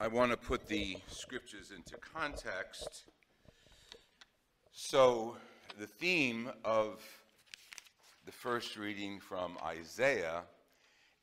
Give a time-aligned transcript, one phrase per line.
[0.00, 3.04] I want to put the scriptures into context.
[4.72, 5.36] So,
[5.78, 7.00] the theme of
[8.26, 10.42] the first reading from Isaiah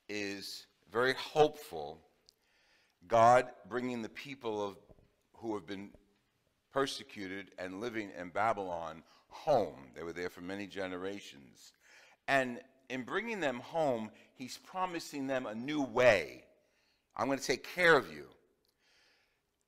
[0.07, 1.99] is very hopeful.
[3.09, 4.77] God bringing the people of,
[5.33, 5.89] who have been
[6.71, 9.87] persecuted and living in Babylon home.
[9.97, 11.73] They were there for many generations.
[12.29, 16.45] And in bringing them home, he's promising them a new way.
[17.17, 18.27] I'm going to take care of you.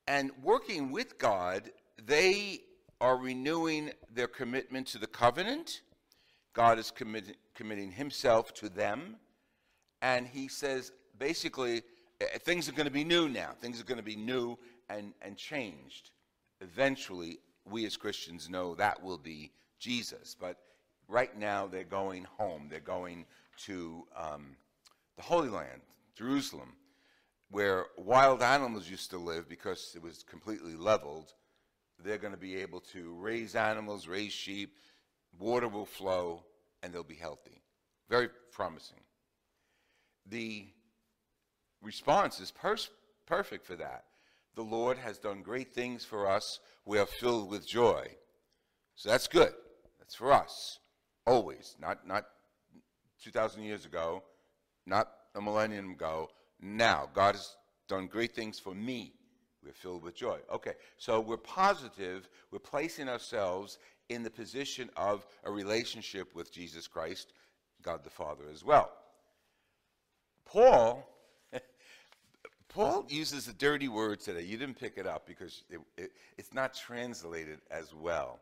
[0.07, 1.71] And working with God,
[2.05, 2.61] they
[2.99, 5.81] are renewing their commitment to the covenant.
[6.53, 9.15] God is commit, committing himself to them.
[10.01, 11.83] And he says, basically,
[12.19, 13.51] eh, things are going to be new now.
[13.61, 14.57] Things are going to be new
[14.89, 16.11] and, and changed.
[16.61, 20.35] Eventually, we as Christians know that will be Jesus.
[20.39, 20.57] But
[21.07, 22.67] right now, they're going home.
[22.69, 23.25] They're going
[23.65, 24.57] to um,
[25.15, 25.81] the Holy Land,
[26.15, 26.73] Jerusalem
[27.53, 31.35] where wild animals used to live because it was completely leveled,
[32.03, 34.75] they're going to be able to raise animals, raise sheep,
[35.37, 36.43] water will flow,
[36.81, 37.61] and they'll be healthy.
[38.09, 39.01] Very promising.
[40.25, 40.65] The
[41.83, 42.51] response is
[43.27, 44.05] perfect for that.
[44.55, 46.59] The Lord has done great things for us.
[46.87, 48.07] We are filled with joy.
[48.95, 49.53] So that's good.
[49.99, 50.79] That's for us.
[51.27, 51.75] Always.
[51.79, 52.25] Not, not
[53.23, 54.23] 2,000 years ago,
[54.87, 56.29] not a millennium ago,
[56.63, 57.09] now.
[57.13, 57.55] God has
[57.87, 59.13] done great things for me.
[59.63, 60.39] We're filled with joy.
[60.51, 62.29] Okay, so we're positive.
[62.51, 63.77] We're placing ourselves
[64.09, 67.33] in the position of a relationship with Jesus Christ,
[67.81, 68.91] God the Father as well.
[70.45, 71.07] Paul,
[72.69, 74.41] Paul uses a dirty word today.
[74.41, 78.39] You didn't pick it up because it, it, it's not translated as well.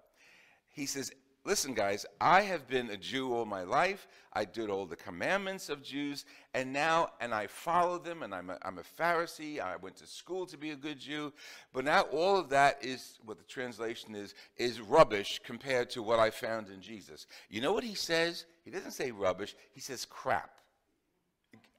[0.74, 1.12] He says,
[1.46, 4.08] listen, guys, I have been a Jew all my life.
[4.34, 8.50] I did all the commandments of Jews, and now, and I follow them, and I'm
[8.50, 9.60] a, I'm a Pharisee.
[9.60, 11.34] I went to school to be a good Jew.
[11.74, 16.20] But now all of that is, what the translation is, is rubbish compared to what
[16.20, 17.28] I found in Jesus.
[17.50, 18.46] You know what he says?
[18.64, 20.52] He doesn't say rubbish, he says crap.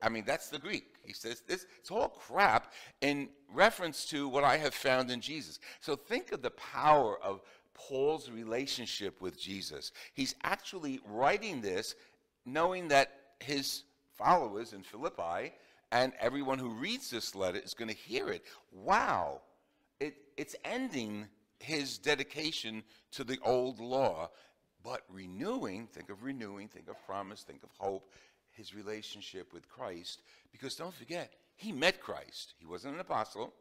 [0.02, 0.96] I mean, that's the Greek.
[1.04, 5.60] He says this, it's all crap in reference to what I have found in Jesus.
[5.80, 7.40] So think of the power of
[7.88, 9.92] Paul's relationship with Jesus.
[10.14, 11.94] He's actually writing this
[12.44, 13.84] knowing that his
[14.16, 15.52] followers in Philippi
[15.90, 18.44] and everyone who reads this letter is going to hear it.
[18.72, 19.42] Wow,
[20.00, 21.26] it, it's ending
[21.58, 22.82] his dedication
[23.12, 24.30] to the old law,
[24.82, 28.10] but renewing, think of renewing, think of promise, think of hope,
[28.52, 30.22] his relationship with Christ.
[30.50, 32.54] Because don't forget, he met Christ.
[32.58, 33.52] He wasn't an apostle.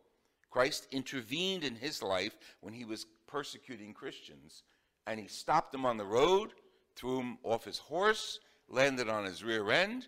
[0.52, 4.64] Christ intervened in his life when he was persecuting Christians.
[5.08, 6.52] And he stopped them on the road,
[6.96, 8.40] threw him off his horse,
[8.70, 10.08] landed on his rear end,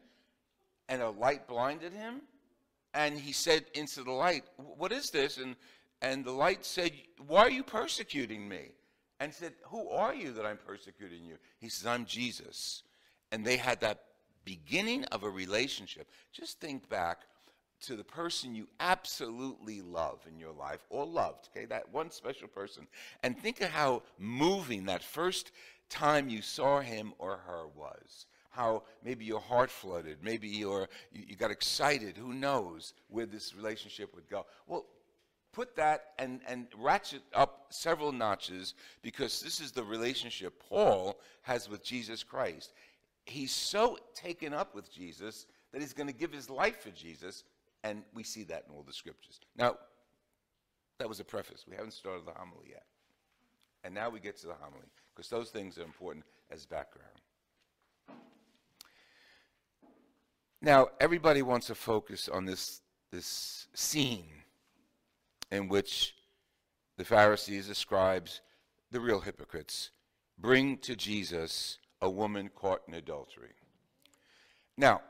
[0.90, 2.22] and a light blinded him.
[2.94, 5.38] And he said into the light, What is this?
[5.38, 5.56] And,
[6.02, 6.92] and the light said,
[7.26, 8.70] Why are you persecuting me?
[9.20, 11.38] And said, Who are you that I'm persecuting you?
[11.60, 12.84] He says, I'm Jesus.
[13.32, 14.02] And they had that
[14.46, 16.12] beginning of a relationship.
[16.32, 17.22] Just think back
[17.84, 22.48] to the person you absolutely love in your life or loved, okay, that one special
[22.48, 22.88] person,
[23.24, 25.52] and think of how moving that first
[25.90, 28.26] time you saw him or her was.
[28.50, 34.14] How maybe your heart flooded, maybe you you got excited, who knows where this relationship
[34.14, 34.46] would go.
[34.68, 34.86] Well,
[35.54, 41.68] put that and, and ratchet up several notches because this is the relationship Paul has
[41.70, 42.74] with Jesus Christ.
[43.26, 47.44] He's so taken up with Jesus that he's going to give his life for Jesus
[47.84, 49.40] and we see that in all the scriptures.
[49.58, 49.78] Now,
[51.00, 51.66] that was a preface.
[51.68, 52.84] We haven't started the homily yet.
[53.84, 57.10] And now we get to the homily, because those things are important as background.
[60.62, 62.80] Now, everybody wants to focus on this,
[63.12, 64.44] this scene
[65.52, 66.16] in which
[66.96, 68.40] the Pharisees, the scribes,
[68.90, 69.92] the real hypocrites,
[70.38, 73.56] bring to Jesus a woman caught in adultery.
[74.78, 75.02] Now,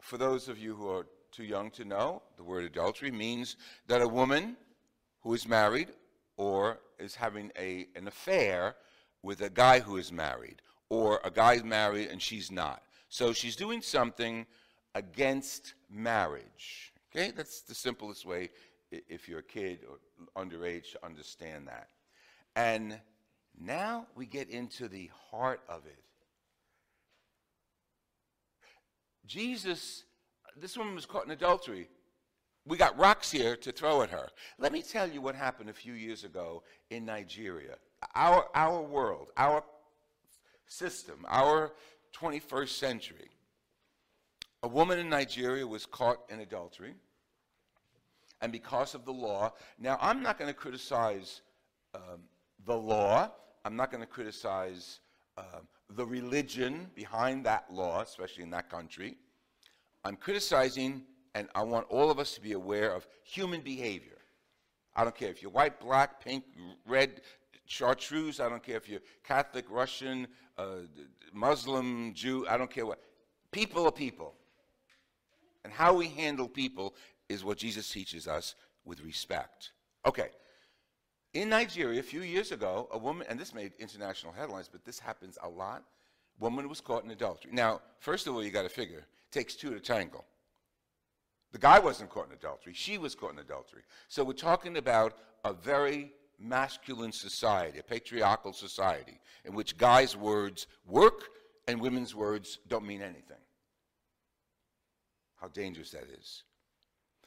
[0.00, 3.56] for those of you who are too young to know, the word adultery means
[3.88, 4.56] that a woman
[5.20, 5.88] who is married
[6.36, 8.76] or is having a, an affair
[9.22, 10.60] with a guy who is married,
[10.90, 12.82] or a guy's married and she's not.
[13.08, 14.46] So she's doing something
[14.94, 16.92] against marriage.
[17.10, 18.50] Okay, that's the simplest way
[18.90, 19.98] if you're a kid or
[20.40, 21.88] underage to understand that.
[22.54, 23.00] And
[23.58, 25.98] now we get into the heart of it.
[29.26, 30.04] Jesus
[30.60, 31.88] this woman was caught in adultery.
[32.66, 34.28] We got rocks here to throw at her.
[34.58, 37.76] Let me tell you what happened a few years ago in Nigeria.
[38.14, 39.64] Our, our world, our
[40.66, 41.72] system, our
[42.18, 43.30] 21st century.
[44.62, 46.94] A woman in Nigeria was caught in adultery.
[48.40, 49.52] and because of the law.
[49.78, 51.40] Now, I'm not going to criticize
[51.94, 52.20] um,
[52.66, 53.30] the law.
[53.64, 55.00] I'm not going to criticize
[55.38, 59.16] um, the religion behind that law, especially in that country.
[60.04, 61.02] I'm criticizing,
[61.34, 64.18] and I want all of us to be aware of human behavior.
[64.94, 66.44] I don't care if you're white, black, pink,
[66.86, 67.22] red,
[67.66, 68.38] chartreuse.
[68.38, 70.28] I don't care if you're Catholic, Russian,
[70.58, 70.82] uh,
[71.32, 72.46] Muslim, Jew.
[72.48, 73.00] I don't care what.
[73.50, 74.34] People are people.
[75.64, 76.94] And how we handle people
[77.28, 78.54] is what Jesus teaches us
[78.84, 79.70] with respect.
[80.06, 80.28] Okay.
[81.32, 85.00] In Nigeria, a few years ago, a woman, and this made international headlines, but this
[85.00, 85.82] happens a lot.
[86.40, 87.50] Woman was caught in adultery.
[87.52, 90.24] Now, first of all, you got to figure, it takes two to tangle.
[91.52, 93.82] The guy wasn't caught in adultery, she was caught in adultery.
[94.08, 100.66] So we're talking about a very masculine society, a patriarchal society, in which guys' words
[100.86, 101.28] work
[101.68, 103.38] and women's words don't mean anything.
[105.40, 106.42] How dangerous that is.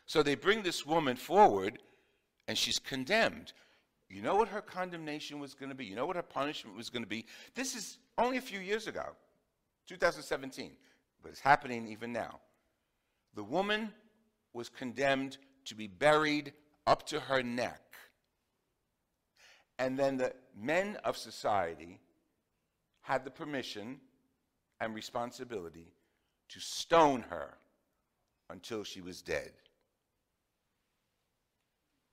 [0.06, 1.80] So they bring this woman forward,
[2.48, 3.54] and she's condemned.
[4.10, 5.86] You know what her condemnation was going to be?
[5.86, 7.26] You know what her punishment was going to be?
[7.56, 9.06] This is only a few years ago,
[9.88, 10.72] 2017,
[11.22, 12.40] but it's happening even now.
[13.36, 13.92] The woman
[14.54, 16.54] was condemned to be buried
[16.86, 17.82] up to her neck.
[19.78, 22.00] And then the men of society
[23.02, 24.00] had the permission
[24.80, 25.92] and responsibility
[26.50, 27.58] to stone her
[28.50, 29.52] until she was dead.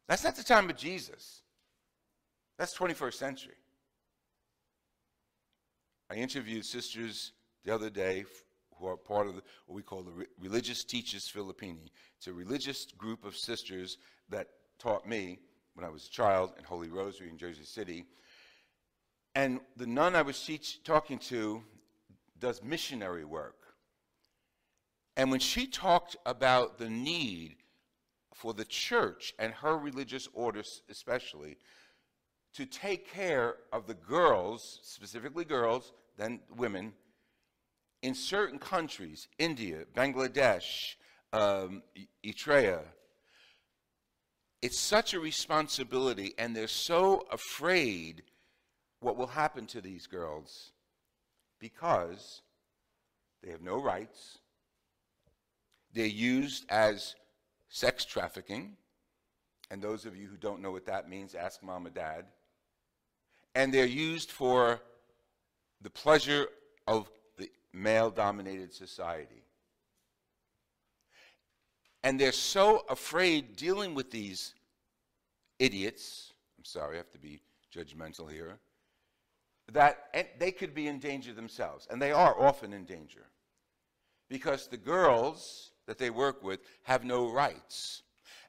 [0.09, 1.44] That's not the time of Jesus.
[2.59, 3.55] That's 21st century.
[6.11, 7.33] I interviewed sisters
[7.65, 8.25] the other day
[8.79, 11.91] who are part of the, what we call the Re Religious Teachers Filippini.
[12.17, 13.99] It's a religious group of sisters
[14.29, 14.49] that
[14.79, 15.39] taught me
[15.75, 18.05] when I was a child in Holy Rosary in Jersey City.
[19.35, 21.63] And the nun I was teach, talking to
[22.39, 23.57] does missionary work.
[25.17, 27.57] And when she talked about the need
[28.35, 31.57] for the church and her religious orders, especially,
[32.55, 36.93] to take care of the girls, specifically girls, then women,
[38.03, 40.95] in certain countries, India, Bangladesh,
[41.33, 41.83] um,
[42.25, 42.81] Eritrea,
[44.63, 48.23] it's such a responsibility, and they're so afraid
[49.01, 50.73] what will happen to these girls
[51.59, 52.43] because
[53.43, 54.39] they have no rights.
[55.93, 57.15] They're used as
[57.69, 58.77] sex trafficking.
[59.71, 62.25] And those of you who don't know what that means, ask mom or dad
[63.55, 64.81] and they're used for
[65.81, 66.49] the pleasure
[66.87, 69.43] of the male dominated society.
[72.03, 74.55] And they're so afraid dealing with these
[75.59, 77.41] idiots, I'm sorry, I have to be
[77.75, 78.59] judgmental here,
[79.73, 81.87] that they could be in danger themselves.
[81.91, 83.25] And they are often in danger.
[84.29, 88.03] Because the girls that they work with have no rights.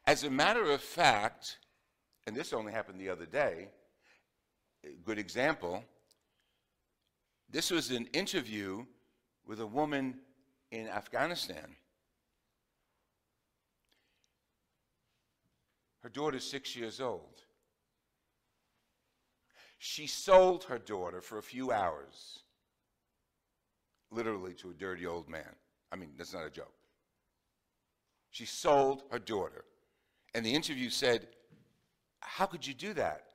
[0.06, 1.58] As a matter of fact,
[2.28, 3.70] and this only happened the other day,
[5.06, 5.84] good example.
[7.50, 8.86] This was an interview
[9.46, 10.20] with a woman
[10.72, 11.76] in Afghanistan.
[16.02, 17.42] Her daughter's six years old.
[19.78, 22.40] She sold her daughter for a few hours,
[24.12, 25.56] literally to a dirty old man.
[25.92, 26.74] I mean, that's not a joke.
[28.32, 29.64] She sold her daughter.
[30.34, 31.28] And the interview said,
[32.20, 33.28] How could you do that?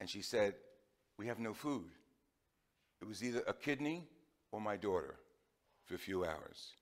[0.00, 0.54] And she said,
[1.18, 1.90] We have no food.
[3.00, 4.08] It was either a kidney
[4.52, 5.16] or my daughter
[5.84, 6.72] for a few hours.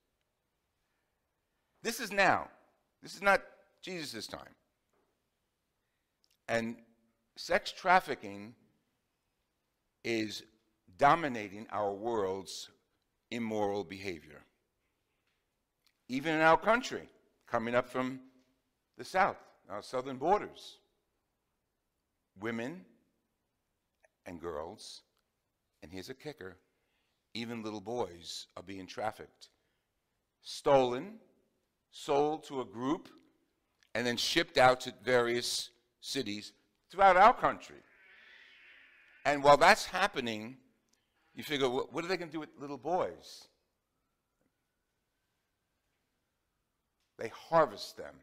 [1.82, 2.48] This is now.
[3.02, 3.42] This is not
[3.82, 4.54] Jesus' time.
[6.48, 6.76] And
[7.36, 8.54] sex trafficking
[10.04, 10.42] is
[10.98, 12.70] dominating our world's
[13.30, 14.42] immoral behavior.
[16.08, 17.08] Even in our country,
[17.46, 18.20] coming up from
[18.98, 19.38] the south,
[19.70, 20.78] our southern borders,
[22.38, 22.84] women
[24.26, 25.02] and girls,
[25.82, 26.56] and here's a kicker
[27.34, 29.48] even little boys are being trafficked,
[30.42, 31.14] stolen,
[31.90, 33.08] sold to a group,
[33.94, 36.52] and then shipped out to various cities
[36.90, 37.76] throughout our country.
[39.24, 40.56] And while that's happening,
[41.34, 43.48] you figure, what are they going to do with little boys?
[47.18, 48.14] They harvest them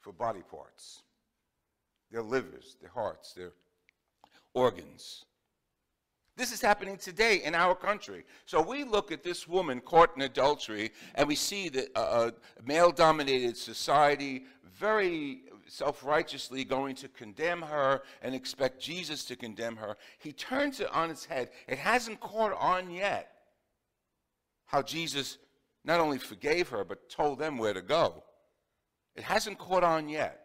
[0.00, 1.02] for body parts
[2.10, 3.52] their livers, their hearts, their
[4.54, 5.24] organs.
[6.36, 8.24] This is happening today in our country.
[8.44, 12.30] So we look at this woman caught in adultery and we see that uh, uh,
[12.58, 14.44] a male dominated society
[14.76, 19.96] very self righteously going to condemn her and expect Jesus to condemn her.
[20.18, 21.50] He turns it on its head.
[21.68, 23.30] It hasn't caught on yet
[24.66, 25.38] how Jesus
[25.84, 28.24] not only forgave her, but told them where to go.
[29.14, 30.40] It hasn't caught on yet.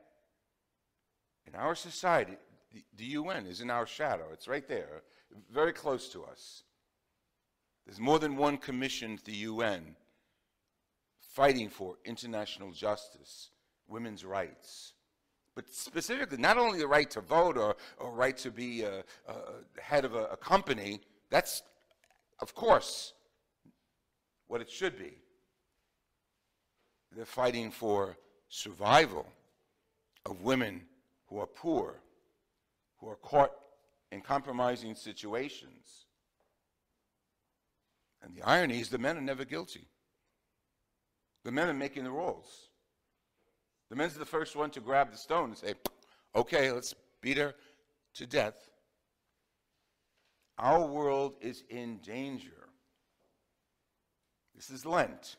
[1.47, 2.37] In our society,
[2.71, 4.25] the, UN is in our shadow.
[4.33, 5.01] It's right there,
[5.51, 6.63] very close to us.
[7.85, 9.95] There's more than one commission to the UN
[11.19, 13.49] fighting for international justice,
[13.87, 14.93] women's rights.
[15.55, 19.81] But specifically, not only the right to vote or, or right to be a, a
[19.81, 21.63] head of a, a company, that's,
[22.39, 23.13] of course,
[24.47, 25.13] what it should be.
[27.15, 28.17] They're fighting for
[28.49, 29.25] survival
[30.25, 30.81] of women
[31.27, 32.01] who are poor,
[32.99, 33.51] who are caught
[34.11, 36.05] in compromising situations.
[38.21, 39.87] And the irony is the men are never guilty.
[41.45, 42.69] The men are making the rules.
[43.89, 45.73] The men's the first one to grab the stone and say,
[46.35, 47.55] okay, let's beat her
[48.15, 48.69] to death.
[50.57, 52.67] Our world is in danger.
[54.55, 55.37] This is Lent.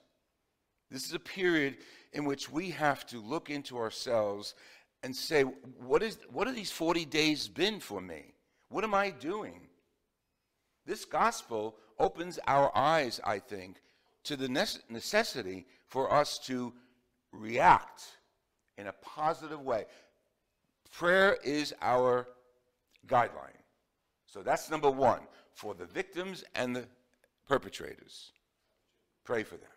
[0.90, 1.76] This is a period
[2.12, 4.54] in which we have to look into ourselves
[5.02, 8.34] and say, what, is, what have these 40 days been for me?
[8.68, 9.68] What am I doing?
[10.86, 13.80] This gospel opens our eyes, I think,
[14.24, 16.72] to the necessity for us to
[17.32, 18.04] react
[18.76, 19.84] in a positive way.
[20.92, 22.26] Prayer is our
[23.06, 23.60] guideline.
[24.26, 25.20] So that's number one
[25.52, 26.86] for the victims and the
[27.48, 28.32] perpetrators.
[29.24, 29.68] Pray for them.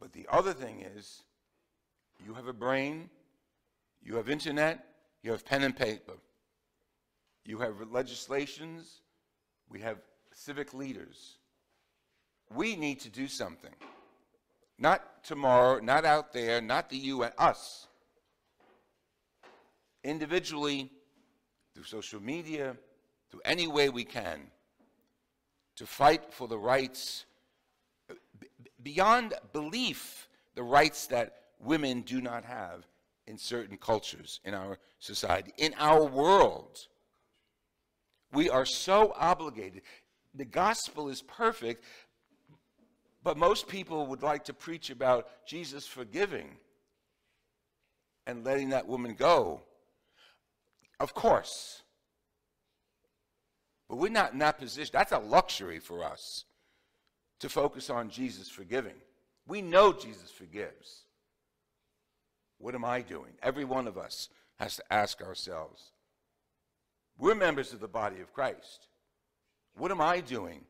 [0.00, 1.22] But the other thing is,
[2.24, 3.08] you have a brain,
[4.04, 4.84] you have internet,
[5.22, 6.12] you have pen and paper,
[7.44, 9.00] you have legislations,
[9.68, 9.98] we have
[10.32, 11.38] civic leaders.
[12.54, 13.72] We need to do something.
[14.78, 17.86] Not tomorrow, not out there, not the UN, us.
[20.02, 20.90] Individually,
[21.74, 22.76] through social media,
[23.30, 24.42] through any way we can,
[25.76, 27.24] to fight for the rights
[28.10, 28.14] uh,
[28.82, 32.86] beyond belief the rights that women do not have
[33.26, 36.78] in certain cultures in our society, in our world.
[38.32, 39.82] We are so obligated.
[40.34, 41.84] The gospel is perfect,
[43.22, 46.56] but most people would like to preach about Jesus forgiving
[48.26, 49.62] and letting that woman go.
[51.00, 51.82] Of course.
[53.88, 54.90] But we're not in that position.
[54.92, 56.44] That's a luxury for us
[57.40, 58.94] to focus on Jesus forgiving.
[59.46, 61.03] We know Jesus forgives.
[62.58, 63.32] What am I doing?
[63.42, 65.92] Every one of us has to ask ourselves.
[67.18, 68.88] We're members of the body of Christ.
[69.76, 70.62] What am I doing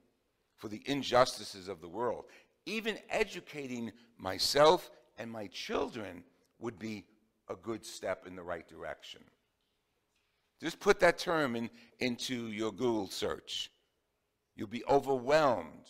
[0.57, 2.25] for the injustices of the world?
[2.67, 6.25] Even educating myself and my children
[6.59, 7.05] would be
[7.49, 9.21] a good step in the right direction.
[10.61, 11.69] Just put that term in,
[12.01, 13.71] into your Google search.
[14.57, 15.89] You'll be overwhelmed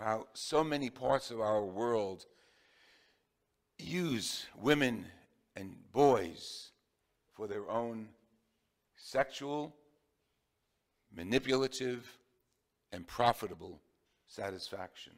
[0.00, 2.26] how so many parts of our world
[3.78, 5.06] use women
[5.56, 6.70] and boys
[7.32, 8.08] for their own
[8.96, 9.74] sexual,
[11.14, 12.18] manipulative,
[12.92, 13.80] and profitable
[14.26, 15.12] satisfaction.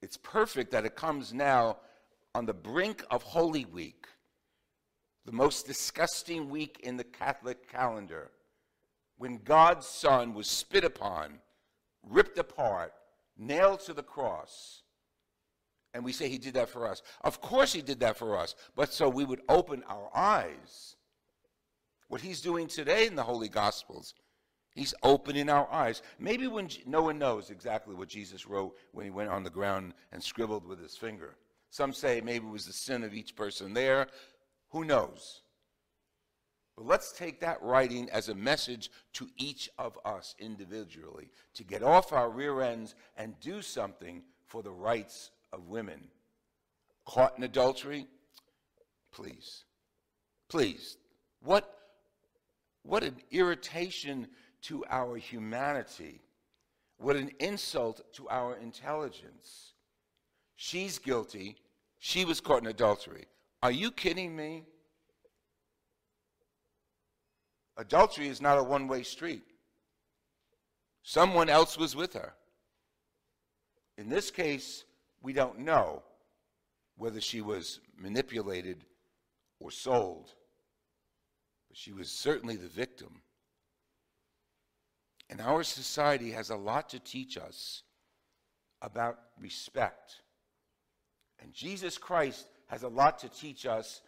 [0.00, 1.78] It's perfect that it comes now
[2.34, 4.06] on the brink of Holy Week,
[5.24, 8.30] the most disgusting week in the Catholic calendar,
[9.16, 11.40] when God's Son was spit upon
[12.02, 12.92] ripped apart,
[13.36, 14.82] nailed to the cross.
[15.98, 17.02] And we say he did that for us.
[17.22, 20.94] Of course he did that for us, but so we would open our eyes.
[22.06, 24.14] What he's doing today in the Holy Gospels,
[24.70, 26.02] he's opening our eyes.
[26.20, 29.92] Maybe when no one knows exactly what Jesus wrote when he went on the ground
[30.12, 31.34] and scribbled with his finger.
[31.70, 34.06] Some say maybe it was the sin of each person there.
[34.68, 35.40] Who knows?
[36.76, 41.82] But let's take that writing as a message to each of us individually to get
[41.82, 46.08] off our rear ends and do something for the rights of women.
[47.04, 48.06] Caught in adultery?
[49.12, 49.64] Please.
[50.48, 50.96] Please.
[51.40, 51.72] What,
[52.82, 54.28] what an irritation
[54.62, 56.20] to our humanity.
[56.98, 59.72] What an insult to our intelligence.
[60.56, 61.56] She's guilty.
[61.98, 63.26] She was caught in adultery.
[63.62, 64.64] Are you kidding me?
[67.76, 69.44] Adultery is not a one way street.
[71.04, 72.34] Someone else was with her.
[73.96, 74.84] In this case,
[75.22, 76.02] we don't know
[76.96, 78.84] whether she was manipulated
[79.60, 80.34] or sold,
[81.68, 83.22] but she was certainly the victim.
[85.30, 87.82] And our society has a lot to teach us
[88.80, 90.22] about respect.
[91.40, 94.00] And Jesus Christ has a lot to teach us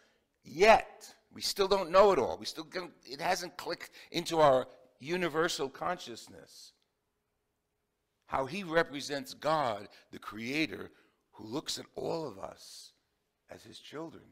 [0.43, 2.37] yet we still don't know it all.
[2.37, 2.67] We still
[3.05, 4.67] it hasn't clicked into our
[4.99, 6.73] universal consciousness.
[8.25, 10.91] How he represents God, the creator,
[11.41, 12.91] who looks at all of us
[13.49, 14.23] as his children.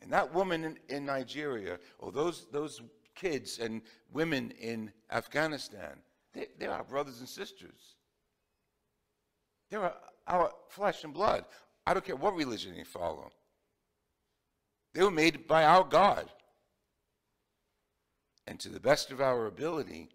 [0.00, 2.82] And that woman in, in Nigeria, or those, those
[3.14, 3.82] kids and
[4.12, 5.98] women in Afghanistan,
[6.34, 7.96] they, they're our brothers and sisters.
[9.70, 9.94] They're our,
[10.26, 11.44] our flesh and blood.
[11.86, 13.30] I don't care what religion they follow.
[14.92, 16.28] They were made by our God.
[18.46, 20.10] And to the best of our ability,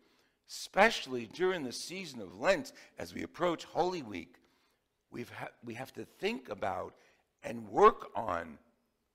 [0.49, 4.38] especially during the season of Lent, as we approach Holy Week,
[5.11, 6.93] we've ha- we have to think about
[7.43, 8.57] and work on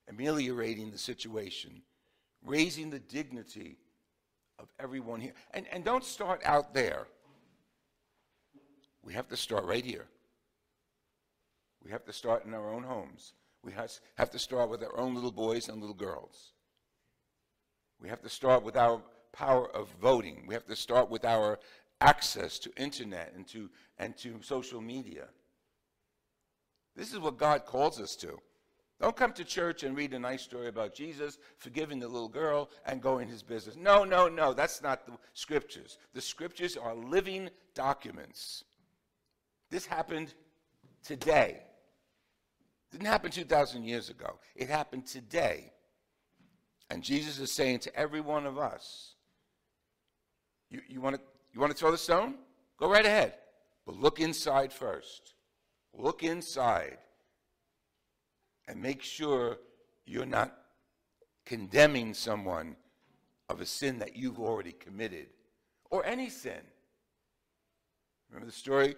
[0.08, 1.82] ameliorating the situation,
[2.44, 3.78] raising the dignity
[4.58, 5.32] of everyone here.
[5.52, 7.06] And, and don't start out there.
[9.02, 10.06] We have to start right here.
[11.84, 13.34] We have to start in our own homes.
[13.62, 16.52] We have to start with our own little boys and little girls.
[18.00, 20.44] We have to start with our power of voting.
[20.46, 21.58] We have to start with our
[22.00, 25.28] access to internet and to, and to social media.
[26.96, 28.38] This is what God calls us to.
[29.00, 32.70] Don't come to church and read a nice story about Jesus forgiving the little girl
[32.86, 33.76] and going his business.
[33.76, 35.98] No, no, no, that's not the scriptures.
[36.14, 38.64] The scriptures are living documents.
[39.70, 40.32] This happened
[41.02, 41.62] today.
[42.92, 44.38] Didn't happen 2,000 years ago.
[44.54, 45.72] It happened today.
[46.90, 49.14] And Jesus is saying to every one of us,
[50.70, 51.22] you, you want to
[51.52, 52.34] you want to throw the stone?
[52.78, 53.34] Go right ahead.
[53.86, 55.33] But look inside first.
[55.96, 56.98] Look inside
[58.66, 59.58] and make sure
[60.06, 60.56] you're not
[61.44, 62.76] condemning someone
[63.48, 65.26] of a sin that you've already committed
[65.90, 66.60] or any sin.
[68.28, 68.96] Remember the story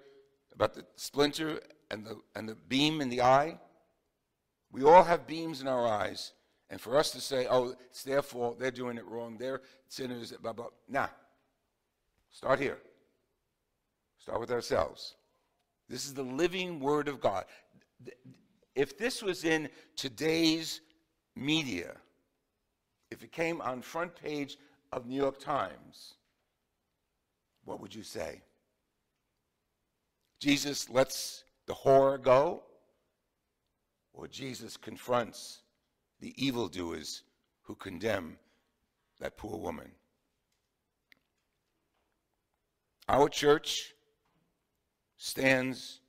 [0.55, 1.61] about the splinter
[1.91, 3.59] and the, and the beam in the eye?
[4.73, 6.33] We all have beams in our eyes.
[6.71, 10.33] And for us to say, oh, it's their fault, they're doing it wrong, they're sinners,
[10.43, 11.09] blah, blah, nah.
[12.31, 12.79] Start here.
[14.19, 15.15] Start with ourselves.
[15.89, 17.45] This is the living Word of God
[18.77, 20.83] if this was in today's
[21.35, 21.97] media,
[23.11, 24.59] if it came on front page
[24.93, 26.15] of New York Times,
[27.65, 28.43] what would you say?
[30.39, 32.63] Jesus lets the horror go?
[34.13, 35.61] Or Jesus confronts
[36.21, 37.23] the evildoers
[37.63, 38.39] who condemn
[39.21, 39.91] that poor woman?
[43.09, 43.95] Our church
[45.17, 46.01] stands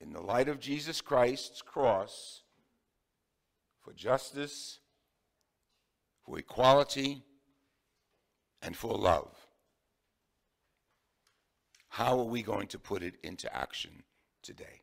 [0.00, 2.42] in the light of Jesus Christ's cross
[3.80, 4.80] for justice,
[6.24, 7.22] for equality,
[8.62, 9.46] and for love.
[11.88, 14.02] How are we going to put it into action
[14.42, 14.82] today?